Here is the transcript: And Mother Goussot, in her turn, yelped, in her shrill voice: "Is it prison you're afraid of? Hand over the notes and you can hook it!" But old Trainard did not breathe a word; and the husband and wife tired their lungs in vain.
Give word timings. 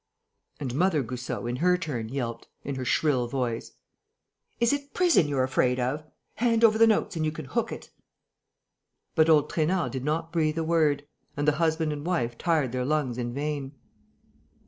And 0.59 0.73
Mother 0.73 1.03
Goussot, 1.03 1.47
in 1.47 1.57
her 1.57 1.77
turn, 1.77 2.09
yelped, 2.09 2.47
in 2.63 2.73
her 2.73 2.83
shrill 2.85 3.27
voice: 3.27 3.73
"Is 4.59 4.73
it 4.73 4.95
prison 4.95 5.27
you're 5.27 5.43
afraid 5.43 5.79
of? 5.79 6.03
Hand 6.37 6.63
over 6.63 6.79
the 6.79 6.87
notes 6.87 7.15
and 7.15 7.23
you 7.23 7.31
can 7.31 7.45
hook 7.45 7.71
it!" 7.71 7.91
But 9.13 9.29
old 9.29 9.47
Trainard 9.51 9.91
did 9.91 10.03
not 10.03 10.31
breathe 10.33 10.57
a 10.57 10.63
word; 10.63 11.05
and 11.37 11.47
the 11.47 11.51
husband 11.61 11.93
and 11.93 12.03
wife 12.03 12.35
tired 12.35 12.71
their 12.71 12.83
lungs 12.83 13.19
in 13.19 13.31
vain. 13.31 13.73